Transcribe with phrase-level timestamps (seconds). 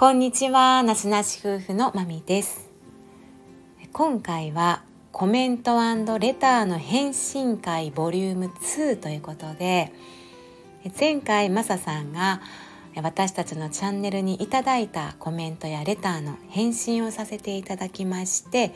[0.00, 2.70] こんにちは、なしなし夫婦のまみです。
[3.92, 4.82] 今回は
[5.12, 5.78] コメント
[6.18, 9.92] レターの返信会ボリューム2ということで
[10.98, 12.40] 前回マサさんが
[12.96, 18.72] 私たちのチャンネルにいただいたコメントやレターの返信をさせていただきまして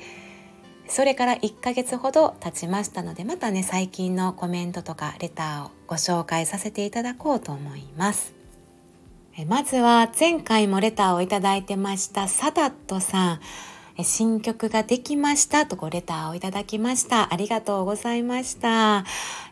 [0.88, 8.33] それから1ヶ月ほど経ちましたのでまたね最近のコメントとかレターをご紹介させていただこうと思います。
[9.42, 13.40] まずは前回もレターをいただいてましたサダットさん。
[14.02, 17.32] 新曲ができましたとごレターをいただきました。
[17.32, 19.04] ありがとうございました。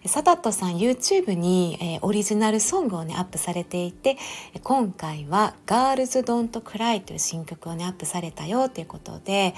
[0.05, 4.16] サタットさん YouTube に、えー、オリジナルソングをねアップされていて
[4.65, 9.55] 今回は「Girls Don't Cry」という新曲をねアップされたよということで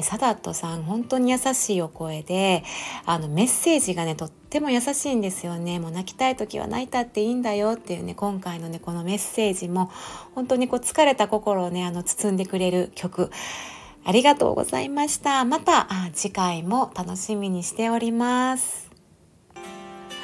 [0.00, 2.64] サタットさん本当に優しいお声で
[3.04, 9.90] あのメッセージがねとっても優しいんですよねもう泣きたい時は泣いたっていいんだよっていうね今回のねこのメッセージも
[10.34, 13.30] 本当にこう疲れた心をねあの包んでくれる曲
[14.04, 15.44] ありがとうございました。
[15.44, 18.90] また次回も楽しみにしております。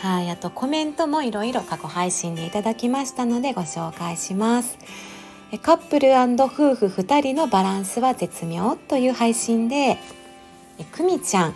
[0.03, 4.79] はい、あとコメントもいろいろ過去配信でいただきましたのでご紹介します。
[5.63, 9.99] カップル夫婦2人のバランスは絶妙という配信で、
[10.93, 11.55] くみちゃん、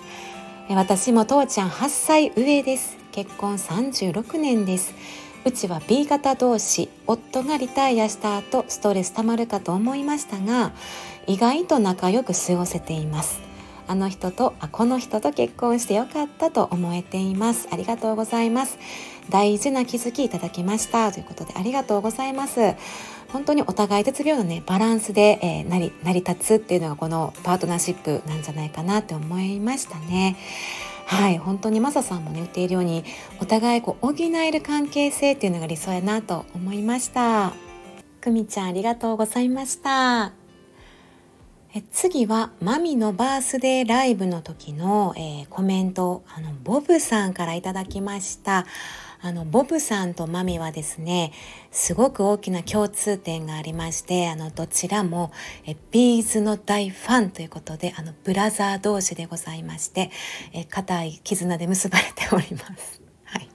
[0.70, 2.96] 私も父ちゃん8歳上です。
[3.12, 4.94] 結婚36年です。
[5.44, 10.72] うちは B 型同士夫がリタイアした後ストレスたまるかと思いましたが
[11.26, 13.40] 意外と仲良く過ごせています。
[13.88, 17.68] あの人とあこの人と結婚してよかったと思えています。
[17.70, 18.78] ありがとうございます。
[19.28, 21.12] 大事な気づきいただきました。
[21.12, 22.74] ということでありがとうございます。
[23.32, 30.36] 本当にお互い絶妙なねバランスで、えー、成り成り立つっていうのがこのパートナーシップなんじゃないかなって思いましたね。
[31.06, 31.38] はい。
[31.38, 33.04] 本当にマサさんもね言っているように
[33.40, 37.52] お互いこう補える関係性っていうのが理想やなと思いました。
[38.20, 40.41] くみちゃんありがとうございました。
[41.74, 48.66] え次はマミのバースデーライブの時の、えー、コメントあのボブさんからいただきました
[49.22, 51.32] あのボブさんとマミはですね
[51.70, 55.32] すごく大きな共通点がありましてあのどちらも
[55.64, 60.10] えビーズの大ファンということであのブラザー同士でございまして
[60.52, 63.00] え固い絆で結ばれております。
[63.24, 63.48] はい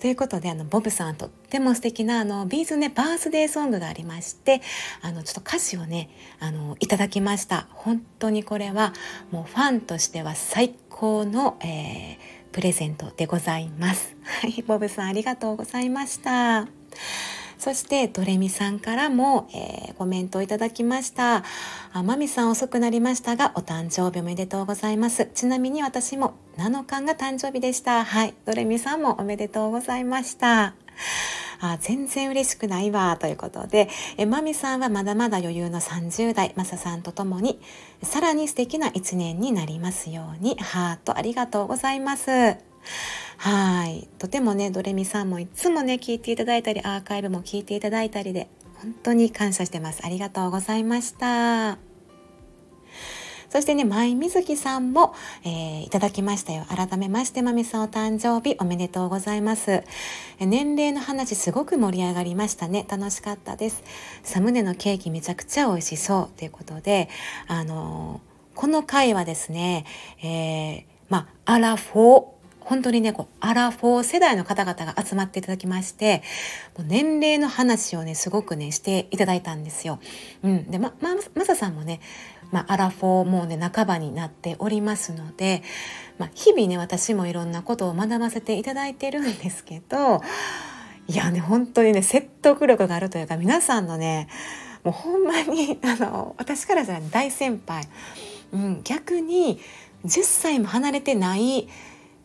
[0.00, 4.60] ということであのボブさんとっても素敵なあのビーズねバースデーソングがありまして
[5.02, 8.92] あのちょっと歌詞をねあのいただきました本当にこれは
[9.30, 14.16] もうファンとしては最高の、えープレゼントでございます。
[14.22, 16.66] はい、ボブさんありがとうございました。
[17.58, 21.44] そしてドレミさんからも、えー、コメントをいただきました
[21.92, 22.02] あ。
[22.02, 25.30] マミさん遅くなりましたがお誕生日おめでとうございます。
[25.34, 28.04] ちなみに私も7日が誕生日でした。
[28.04, 30.74] はい、ドレミさんもおめでとうございました。
[31.60, 37.60] あ全然嬉しくないわということでえまみさんはまだまだ余裕の30代マサさんとともに
[38.02, 42.56] さらに素敵な一年になりますようにハートありがとうございます
[43.38, 48.48] はいとてもねドレミさんもいつもね聞いていただいたりアーカイブも聞いていただいたりで
[48.82, 51.78] 本当に感謝してますありがとうございました
[53.48, 55.14] そしてね、舞水木さんも、
[55.44, 56.64] えー、いただきましたよ。
[56.64, 59.82] 改めまして、まみさんお誕生日おめでとうございます。
[60.40, 62.84] 年齢の話すごく盛り上がりましたね。
[62.88, 63.82] 楽しかったです。
[64.24, 67.08] サムネのケーキめちゃくちゃ美味しそうということで、
[67.46, 69.84] あのー、この回はですね、
[70.22, 72.26] えー、まあ、アラフォー、
[72.66, 76.22] 本当にね、こう、アラフォー世代の方々が集まっていただきまして、
[76.76, 80.00] もう年齢の話をね、すごくね、していただいたんですよ。
[80.42, 80.70] うん。
[80.70, 82.00] で、ま、ま、まささんもね、
[82.52, 85.62] まあ、アラフォーもうね半ばになっておりますので、
[86.18, 90.20] まあ、日々ね私もいろんなことを学ばせていただいてるんですけど
[91.08, 94.28] いやね本当にね説得力があるというか皆さんのね
[94.84, 97.84] もうほんまにあの私からじゃ大先輩、
[98.52, 99.58] うん、逆に
[100.04, 101.68] 10歳も離れてない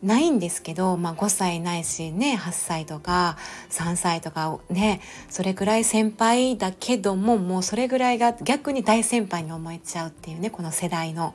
[0.02, 3.38] ないんですけど、まあ、5歳ないしね8歳とか
[3.70, 5.00] 3歳とかね
[5.30, 11.34] それぐらい先輩だけどももうそれぐらいが逆に大先輩に思えちゃうっていうねこの世代の。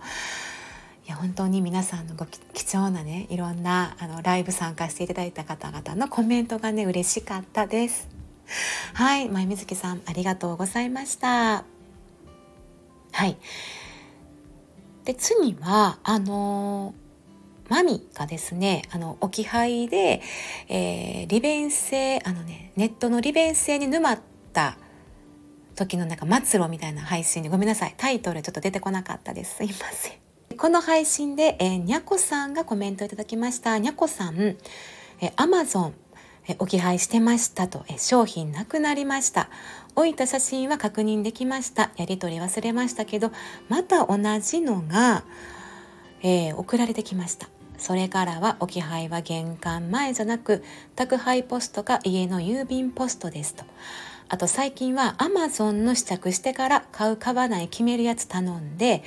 [1.06, 8.10] いや本当に皆さんのご貴重なねいろんなあのライブ参加していただいた方々のコメントがね嬉しかったです。
[8.94, 11.64] はい前水木さんありがとうございました。
[13.14, 13.38] はい
[15.06, 17.07] で次はあのー
[17.70, 20.22] マミがですねあの置き配で、
[20.70, 24.20] えー、利便性あのねネットの利便性に沼っ
[24.54, 24.78] た
[25.76, 29.58] 時のなんか末路みたいな配信でごめんなさいタイトルちょっと出てこなかったです。
[29.58, 30.14] すいません。
[30.58, 33.78] この配信で、えー、にゃこさんがコメントいただきました。
[33.78, 35.94] にゃこさん、えー、Amazon
[36.60, 39.50] 置き配してましたと商品なくなりました。
[39.96, 41.92] 置いた写真は確認できました。
[41.98, 43.32] やり取り忘れましたけど
[43.70, 45.24] また同じのが、
[46.24, 47.50] えー、送られてきました。
[47.78, 50.64] それからは置き配は玄関前じゃなく
[50.96, 53.64] 宅配ポストか家の郵便ポストですと。
[54.30, 59.04] あと最近はアマゾンの試着してから買う買わない決めるやつ頼んで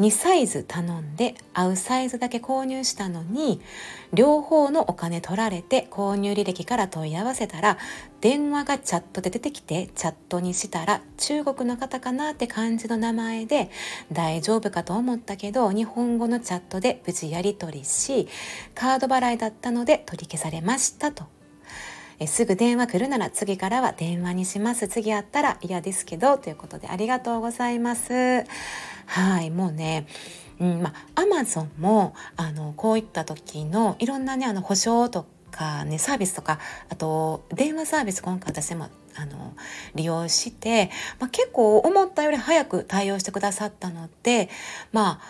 [0.00, 3.60] 2サイズ頼んで合うサイズだけ購入したのに
[4.12, 7.78] 両方のお金取られて購入履歴から問い合わせたら
[8.20, 13.70] 電話がチャットで出てきてチャットにしたら中国の方かなって感じの名前で
[14.10, 18.26] 大丈夫かと思ったけど日本語のチャットで無事やり取りし
[18.74, 21.24] カード払いだったので取り消されましたと。
[22.18, 24.88] えすぐ電話来るなら次からは電話にします。
[24.88, 28.44] 次あったら嫌ですけどということでありがとうございます。
[29.06, 30.06] はいもうね
[30.60, 36.58] うんまあ、アマゾンもあのこういった時のいろんなねあの保証とかねサービスとか
[36.88, 39.54] あと電話サービス今回私もあの
[39.94, 40.90] 利用して、
[41.20, 44.48] まあ、結構思ったより早く対応してくださったので
[44.92, 45.20] ま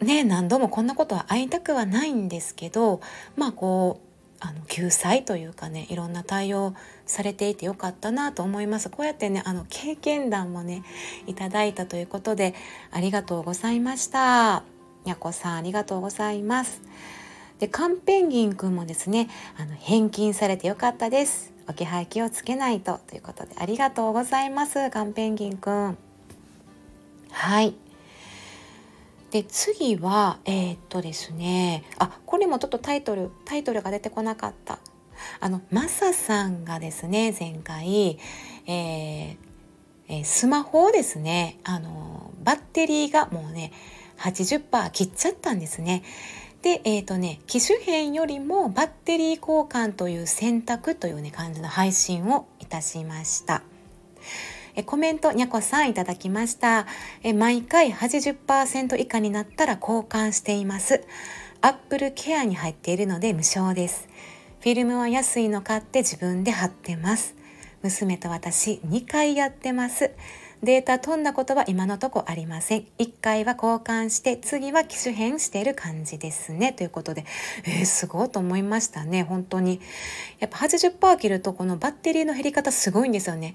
[0.00, 3.00] あね何度もこんなことは会いたくはないんですけど
[3.36, 4.13] まあこう
[4.46, 6.74] あの救済というかねいろんな対応
[7.06, 8.90] されていてよかったなと思います。
[8.90, 10.82] こうやってねあの経験談もね
[11.26, 12.54] いただいたということで
[12.90, 14.62] ありがとうございました。
[15.06, 16.82] やこさんありがとうございます。
[17.58, 21.54] でカンペンギンくんもですねあの返金されてよかったです。
[21.66, 25.96] 置き配気をつけないとということでありがとうございますカンペンギンくん。
[27.30, 27.83] はい。
[29.34, 34.78] で次はえー、っとですねあこれもちょっとタイトルタイトルが出てこなかった
[35.40, 38.16] あのマサさんがですね前回、
[38.68, 43.72] えー、スマホをですねあのバッテリーがもうね
[44.18, 46.04] 80%切っちゃったんですね。
[46.62, 53.62] で、え、ー、とね、機種変よりもバッテリー交換という選択というね、感じの配信をいたしました。
[54.76, 56.86] えコメントにゃこさんいただきました。
[57.22, 61.04] え毎回80%以下になったら交換しています。
[61.60, 64.08] アップルケアに入っているので無償です。
[64.60, 67.34] フィルムは安いの買って自分で貼ってます。
[67.82, 70.10] 娘と私2回やってます。
[70.64, 72.86] データ飛んだことは今のとこありません。
[72.98, 76.72] 1回は交換して、次は機種変している感じですね。
[76.72, 77.24] ということで、
[77.64, 79.22] えー、すごいと思いましたね。
[79.22, 79.80] 本当に。
[80.38, 83.54] やっぱ80%切ると、このバッテリーの減り方すごいんですよね。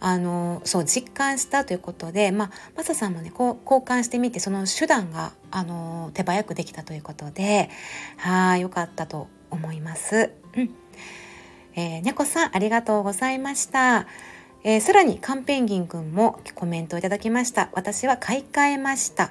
[0.00, 7.70] あの、そう、実感したということで、まあ、マサさんもね、こう、交換してみて、その手段が、あの、手早くできたということで、
[8.16, 10.32] はい、よかったと思います。
[10.56, 10.70] うん。
[11.74, 14.06] えー、猫さん、ありがとうございました。
[14.68, 17.68] えー、さらにカンペンギンくんもコメントをいただきました。
[17.72, 19.30] 私は買い替えました。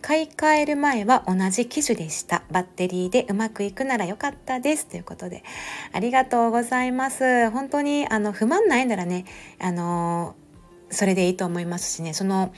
[0.00, 2.44] 買い替える前は同じ機種でした。
[2.52, 4.86] バッテリーでうまくいくならよかったです。
[4.86, 5.42] ということで
[5.92, 7.50] ありがとうございます。
[7.50, 9.24] 本当にあの不満ないならね
[9.58, 10.36] あの
[10.90, 12.14] それでいいと思いますしね。
[12.14, 12.52] その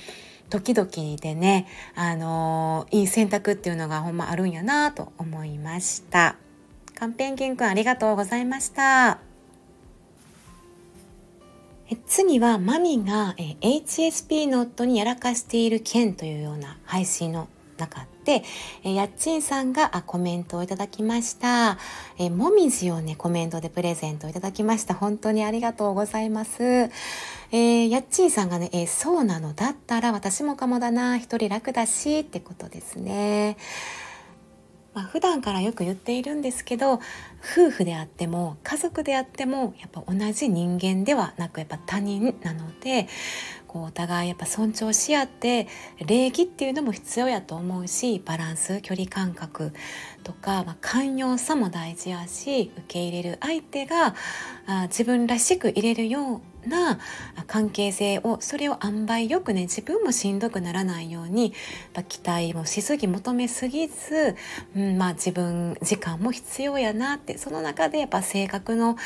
[0.50, 0.90] 時々
[1.22, 6.36] でねあのいい選択っていうのがほんまあるんやなと思いました。
[6.94, 9.29] カンペンギンくんありがとうございました。
[12.06, 17.48] 次はマミが、HSP ノットにやらかしている件というような配信の
[17.78, 18.44] 中で、
[18.84, 21.78] えやっちんさんがコメントをいただきました。
[22.18, 24.94] えもみじをね、コメントでプレゼントいただきました。
[24.94, 26.62] 本当にありがとうございます。
[26.62, 33.56] えー、やっちんさんがね、えー、そうなのだったら私もかもだな、一人楽だしってことですね。
[34.92, 36.94] まあ、普段からよく言っているんですけど
[37.42, 43.06] 夫婦であっても家族であってもやっぱ同じ人間ではなくやっぱ他人なので
[43.68, 45.68] こうお互いやっぱ尊重し合って
[46.04, 49.72] 礼儀っていうのも必要やと思うしバランス距離感覚
[50.24, 54.16] とか、まあ、寛容さも大事やし受け入れる相手が
[54.66, 56.98] あ自分らしく入れるような
[57.46, 61.52] 関係性をそれを塩梅よくね自分もしんどくならないように
[62.08, 64.36] 期待もしすぎ求めすぎず、
[64.76, 68.96] うんまあ、自分時間も必要やなってその中でやっぱ性格の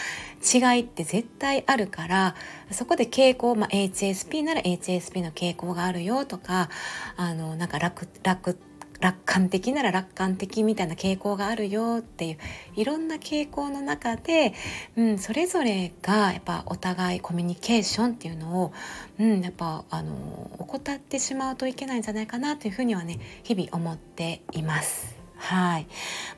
[0.42, 2.34] 違いって絶対あるから
[2.70, 6.68] そこで傾向、まあ、HSP なら HSP の傾向があるよとか
[7.16, 8.73] あのなんか楽楽って
[9.04, 12.38] 楽観的なら楽観的みたいな傾向があるよっていう
[12.74, 14.54] いろんな傾向の中で、
[14.96, 18.72] うん、それぞれがやっぱお互いコミュニケーションっていうのを、
[19.20, 25.14] うん、やっぱあの怠ってしまうといけないんじゃないかなというふうにはね日々思っています。
[25.36, 25.82] はい、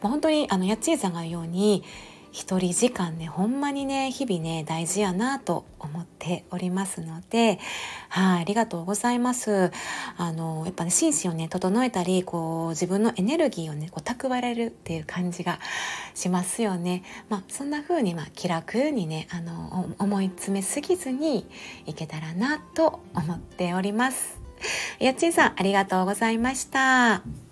[0.02, 1.84] もう本当にあのやっちーさんが言うように
[2.32, 7.58] 一人時間ねほんまにね日々ね大事やなと思っておりますので
[8.08, 9.70] はいありがとうございます。
[10.16, 15.58] あのやっぱね心身をね整えたりこう自分のエネルギーをねこう蓄えれるっていう感じが
[16.14, 17.02] しますよね。
[17.28, 21.46] まあそんな風にまあ気楽にねあの思い詰めすぎずに
[21.86, 24.38] いけたらなと思っております。
[24.98, 27.45] やっちんさんありがとうございました。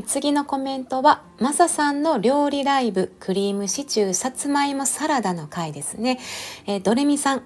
[0.00, 6.18] 次のコメントは、マサさんの料理ライブ、クリームシチュー、さつまいもサラダの回ですね。
[6.66, 7.42] えー、ドレミさん、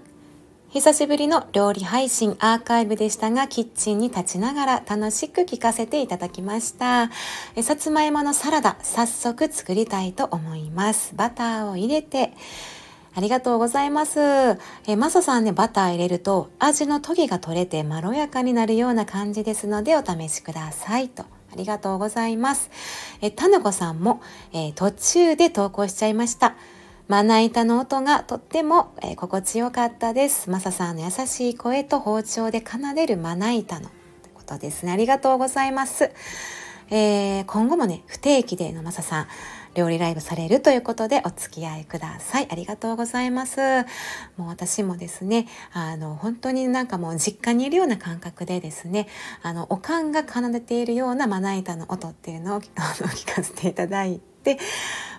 [0.68, 7.10] 久しぶりの料理配信アーカイブでしたが、キッチンに立ちながら楽しく聞かせていただきました。
[7.56, 11.14] えさつまいものサラダ、早速作りたいと思います。
[11.16, 12.32] バターを入れて、
[13.16, 14.20] ありがとうございます。
[14.86, 21.35] えマサさんね、バター入れると味のトゲが取れてまろやかになるような感じですのでお試しくださいと。
[21.56, 22.70] ありがとうございます。
[23.22, 24.20] えたぬこさんも、
[24.52, 26.54] えー、途中で投稿しちゃいました。
[27.08, 30.50] まな板の音がとっても、えー、心地よかったです。
[30.50, 33.88] まささんの優しい声と包丁で奏でるまな板の
[34.34, 34.92] ことですね。
[34.92, 36.10] ありがとうございます。
[36.90, 39.26] えー、今後もね、不定期でのまささん、
[39.76, 42.48] 料理ライブされるということでお付き合いください。
[42.50, 43.60] ありがとうございます。
[44.36, 49.06] もう私もですね、あの、本当になんかもう実家にいるような感覚でですね、
[49.42, 54.58] あの、おかんが奏でているようなまな板の音っていうのを聞かせていただいて、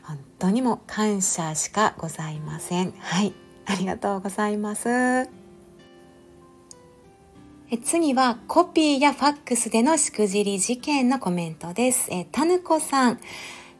[0.03, 2.93] 本当にも感謝しかございません。
[2.97, 3.33] はい。
[3.65, 4.89] ありがとうございます。
[7.69, 12.07] え次はコピーやファックスでのしくじり事件のコメントです。
[12.09, 13.19] えたぬこさん。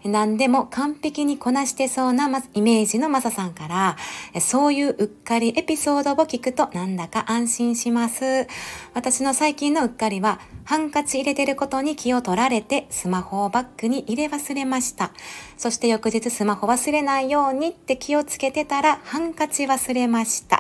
[0.08, 3.98] 何でも完璧にこなしてそうなイメージのマサさんから、
[4.40, 8.48] そういううっかりエピソードを聞くとなんだか安心します。
[8.94, 15.12] 私の最近のうっかりは、ハンカチ入れてることに気を取られて、スマホをバッグに入れ忘れました。
[15.58, 20.60] そして翌日スマホ忘れないようにって気をつけてたら、ハンカチ忘れました。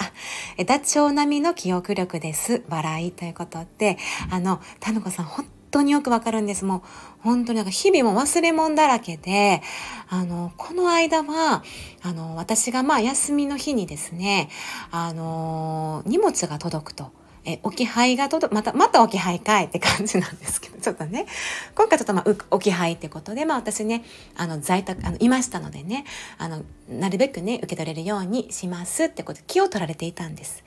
[0.66, 2.64] ダチョウ並みの記憶力です。
[2.70, 3.98] 笑いということで、
[4.32, 6.66] あの、タヌコさん、本当によくわかるんです。
[6.66, 6.82] もう
[7.22, 9.62] 本当になんか日々も忘れ物だらけで、
[10.10, 11.64] あの、この間は、
[12.02, 14.50] あの、私がまあ休みの日にですね、
[14.92, 17.12] あの、荷物が届くと。
[17.48, 21.26] え置き配が届くまた、また置き配かいって感じなんですけど、ちょっとね、
[21.76, 24.04] 今回ちょっとまあ、置き配ってことで、まあ私ね、
[24.36, 26.04] あの、在宅、あの、いましたのでね、
[26.38, 30.64] あの、なるべくね、受け取れるようにしますってこと気を取られていたんです。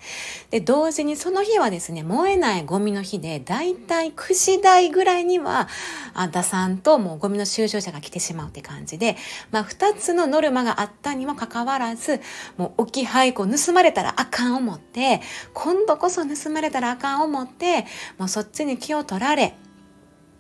[0.50, 5.68] で、同時にその日はですね、燃えないゴミの日で、だいたい9時台ぐらいには、
[6.12, 9.16] あ打算ともうゴミの収集車が来てしまうって感じで、
[9.50, 12.20] まあ2つのノルマがあったにもかかわらず、
[12.58, 15.22] もう置き配こう盗まれたらあかん思って、
[15.54, 17.86] 今度こそ盗まれたらあかん思って
[18.18, 19.54] もうそっちに気を取られ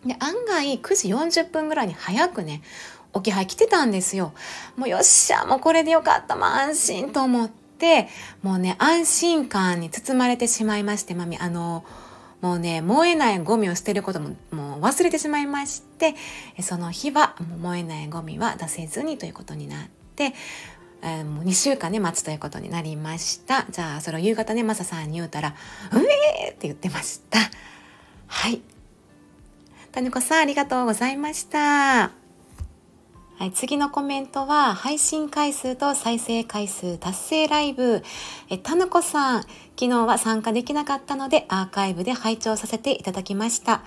[0.04, 2.62] で案外9時40分ぐらいに早くね
[3.12, 4.32] 置き配来てたんですよ。
[4.76, 8.08] もうよっしゃもうこれでよかったもう安心と思って
[8.42, 11.84] もうね安心感に包まれてしまいましてまみあの
[12.40, 16.14] もうね燃えないゴミを捨てることももう忘れてしまいまして
[16.60, 19.86] その日は燃えないゴミは出せずにということになっ
[20.16, 20.34] て
[21.02, 23.66] えー、もう2週間ね、待つということになりました。
[23.70, 25.54] じゃあ、それを夕方ね、マサさんに言うたら、
[25.92, 27.38] うえーって言ってました。
[28.26, 28.60] はい。
[29.92, 32.19] タヌコさん、ありがとうございました。
[33.40, 38.02] はい、次のコメントは、配信回数と再生回数達成ライブ。
[38.50, 43.80] え、タヌコさん、昨日は参加できなかったので、アーカイブで拝聴させていただきました。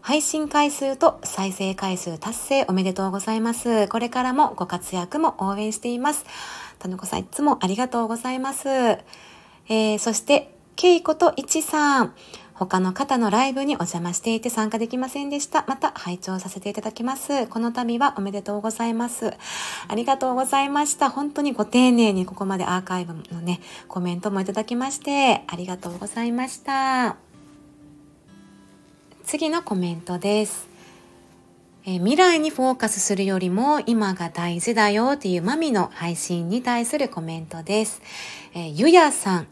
[0.00, 3.86] 配信回数と再生回数達成おめでとうございます。
[3.86, 6.24] これからもご活躍も応援しています。
[6.80, 8.68] たぬこさんいつもありがとうございます。
[8.68, 12.14] えー、そして、けいこといちさん。
[12.66, 15.64] 他の方のライブにお邪魔していて参加できませんでした。
[15.66, 17.48] また拝聴させていただきます。
[17.48, 19.34] この度はおめでとうございます。
[19.88, 21.10] ありがとうございました。
[21.10, 27.16] 本当にご丁寧にここまでアーカイブのね、コメントもいただきまして、ありがとうございました。
[29.24, 30.68] 次のコメントです。
[31.84, 38.00] え、未来にフォーカスするよりも今が大事だよっていうマミの配信に対するコメントです。
[38.54, 39.48] え、ゆやさん、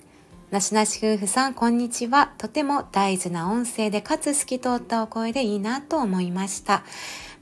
[0.51, 2.33] なしなし夫婦さん、こんにちは。
[2.37, 6.83] とても大事な音声でかつ透き通ったお声でいいなと思いました。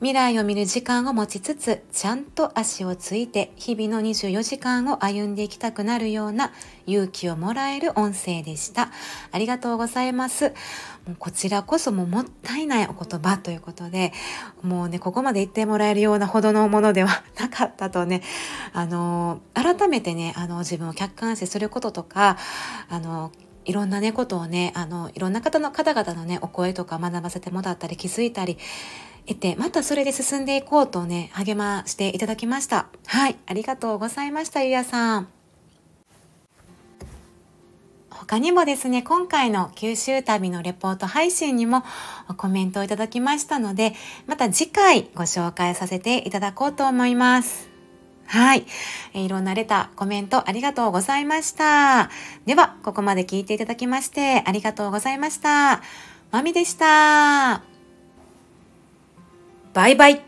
[0.00, 6.52] 未来を見る時間を持ちつつ、ちゃんと足をついて、日々の24時間を歩んでいきたくなるような
[6.86, 8.92] 勇気をもらえる音声でした。
[9.32, 10.50] ありがとうございます。
[11.04, 14.12] もうこちらこそももったいないお言葉ということで、
[14.62, 18.22] もうね、ここまで言ってもらえるようなほどのものではなかったとね、
[18.72, 22.38] あの、改めてね、あの、自分を客観視することとか、
[22.88, 23.32] あの、
[23.64, 28.58] いろんなね、ことをね、あの、いろんな方の方々のね、お声とか学ばせてもらったり気づいたり、
[29.28, 32.86] 得て、またそれで進んでいこうとね、励ましていただきました。
[33.06, 35.28] はい、ありがとうございました、ゆうやさん。
[38.10, 41.84] 他にもですね、今回の九州旅のレポート配信にも
[42.36, 43.94] コメントをいただきましたので、
[44.26, 47.68] また次回ご紹介させていただこうと思います。
[48.26, 48.66] はい。
[49.14, 52.10] いろんなレター、コメントありがとうございました。
[52.44, 55.82] では、ここまで聞いていただきましてありがとうございました。
[56.30, 57.67] まみでした。
[59.78, 60.27] バイバイ。